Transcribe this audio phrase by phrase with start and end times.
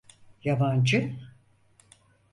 [0.43, 1.11] Yabancı…